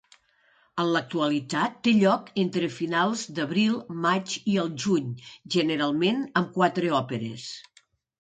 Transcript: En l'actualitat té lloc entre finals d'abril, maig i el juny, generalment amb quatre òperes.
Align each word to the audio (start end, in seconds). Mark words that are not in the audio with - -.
En 0.83 0.87
l'actualitat 0.93 1.75
té 1.87 1.91
lloc 1.97 2.31
entre 2.43 2.69
finals 2.77 3.25
d'abril, 3.39 3.75
maig 4.05 4.33
i 4.55 4.55
el 4.63 4.71
juny, 4.85 5.11
generalment 5.57 6.25
amb 6.43 6.51
quatre 6.57 6.91
òperes. 7.03 7.45